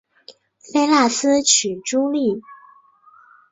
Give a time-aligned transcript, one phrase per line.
[0.57, 2.41] 菲腊斯娶茱莉。